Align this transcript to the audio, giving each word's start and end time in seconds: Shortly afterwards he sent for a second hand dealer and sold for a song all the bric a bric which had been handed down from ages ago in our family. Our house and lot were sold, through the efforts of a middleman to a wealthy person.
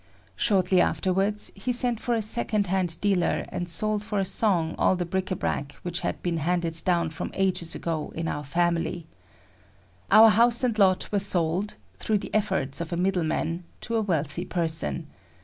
Shortly 0.35 0.81
afterwards 0.81 1.51
he 1.53 1.71
sent 1.71 1.99
for 1.99 2.15
a 2.15 2.23
second 2.23 2.65
hand 2.65 2.99
dealer 3.01 3.45
and 3.49 3.69
sold 3.69 4.03
for 4.03 4.17
a 4.17 4.25
song 4.25 4.73
all 4.79 4.95
the 4.95 5.05
bric 5.05 5.29
a 5.29 5.35
bric 5.35 5.73
which 5.83 5.99
had 5.99 6.23
been 6.23 6.37
handed 6.37 6.75
down 6.83 7.11
from 7.11 7.29
ages 7.35 7.75
ago 7.75 8.11
in 8.15 8.27
our 8.27 8.43
family. 8.43 9.05
Our 10.09 10.29
house 10.31 10.63
and 10.63 10.75
lot 10.79 11.11
were 11.11 11.19
sold, 11.19 11.75
through 11.97 12.17
the 12.17 12.33
efforts 12.33 12.81
of 12.81 12.91
a 12.91 12.97
middleman 12.97 13.63
to 13.81 13.93
a 13.95 14.01
wealthy 14.01 14.43
person. 14.43 15.05